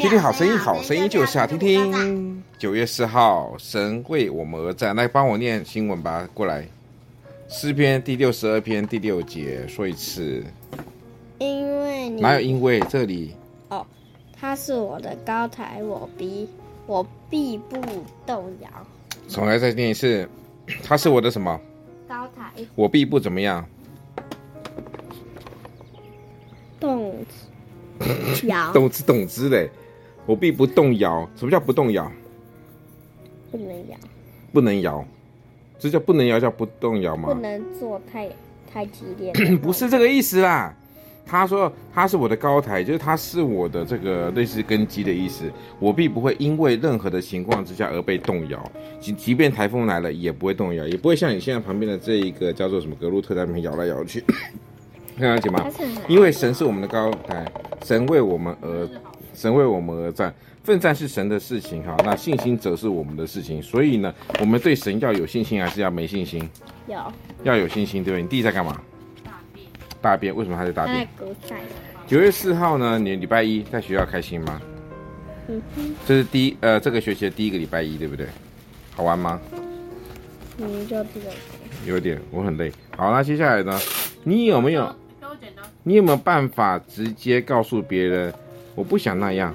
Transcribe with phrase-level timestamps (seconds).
[0.00, 2.40] 听听好声音，好声音就是要听听。
[2.56, 6.64] 九月四号，神为我们而战，来帮我念新闻吧，过来。
[7.48, 10.44] 诗篇第六十二篇第六节，说一次。
[11.38, 13.34] 因为你哪有因为这里？
[13.70, 13.84] 哦，
[14.38, 16.48] 他是我的高台，我必
[16.86, 17.80] 我必不
[18.24, 18.68] 动摇。
[19.28, 20.28] 重来再念一次，
[20.84, 21.60] 他是我的什么？
[22.06, 23.66] 高台，我必不怎么样？
[26.78, 27.16] 动
[28.44, 28.72] 摇。
[28.72, 29.68] 动之动之嘞，
[30.28, 31.26] 我必不动摇。
[31.34, 32.12] 什么叫不动摇？
[33.50, 33.96] 不能摇。
[34.52, 35.02] 不能摇。
[35.78, 37.32] 这叫不能摇，叫不动摇吗？
[37.32, 38.28] 不能做太
[38.70, 39.32] 太激烈。
[39.56, 40.74] 不是这个意思啦。
[41.24, 45.44] 他说他是我的高台，就是他是我的这个类似根基的意思。
[45.78, 54.22] 我必不会因为任何的情况之下而被动摇，即即便台风来了也不会动摇，也不会像你现在旁边的这一个叫做什么格鲁特在那边摇来摇去。
[55.18, 55.66] 看到解吗？
[56.08, 57.44] 因为神是我们的高台，
[57.84, 58.88] 神为我们而
[59.38, 60.34] 神为我们而战。
[60.64, 63.62] 奋战是神的事情，哈，那信心则是我们的事情。
[63.62, 66.46] 所以呢，我们对神要有信心，还是要没信心？
[66.86, 66.96] 有，
[67.44, 68.22] 要有信心，对不对？
[68.22, 68.78] 你弟在干嘛？
[69.24, 69.66] 大便。
[70.02, 70.34] 大便？
[70.36, 71.08] 为什么他在大便？
[71.48, 71.56] 在
[72.06, 72.98] 九月四号呢？
[72.98, 74.60] 你礼拜一在学校开心吗？
[75.46, 75.94] 嗯哼。
[76.06, 78.26] 这是第一呃，这个学期的第一个礼拜一，对不对？
[78.94, 79.40] 好玩吗？
[80.58, 81.30] 嗯，就这个。
[81.86, 82.70] 有点，我很累。
[82.94, 83.80] 好，那接下来呢？
[84.24, 84.94] 你有没有？
[85.84, 88.34] 你有没有办法直接告诉别人，
[88.78, 89.52] 我不想那样？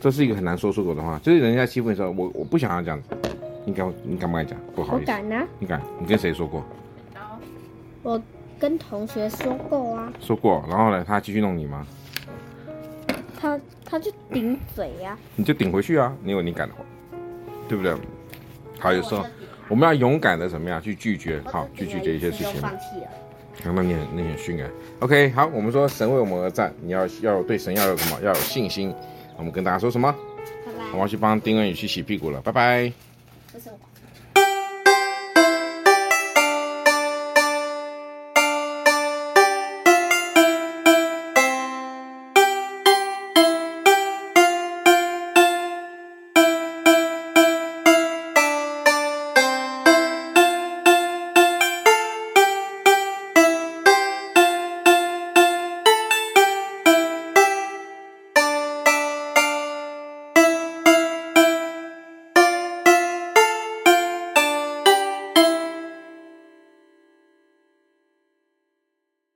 [0.00, 3.16] 这是一个很难说出口的话，就是人家欺负你的时候，我我不想要这样子，
[3.64, 4.58] 你敢你敢不敢讲？
[4.74, 5.46] 不好意思，我敢呢、啊。
[5.60, 5.80] 你敢？
[6.00, 6.64] 你跟谁说过？
[8.02, 8.20] 我
[8.58, 10.12] 跟同学说过啊。
[10.18, 11.04] 说过，然后呢？
[11.06, 11.86] 他继续弄你吗？
[13.38, 15.18] 他他就顶嘴呀、啊。
[15.36, 16.12] 你就顶回去啊！
[16.24, 16.82] 你以为你敢的话，
[17.68, 17.94] 对不对？
[18.80, 19.24] 好，有时候
[19.68, 21.40] 我们要勇敢的怎么样去拒绝？
[21.44, 22.60] 好，去拒绝一些事情。
[22.60, 23.10] 放弃了。
[23.62, 24.70] 刚刚你很你很逊哎。
[25.00, 28.20] OK，好，我们说神为我们而战，你要要对神要有什么？
[28.22, 28.94] 要有信心。
[29.36, 30.14] 我们跟大家说什么？
[30.64, 30.84] 拜拜。
[30.92, 32.92] 我要去帮丁恩宇去洗屁股了，拜拜。
[33.54, 33.78] 为什么？